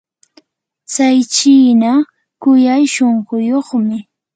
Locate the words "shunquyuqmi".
2.93-3.97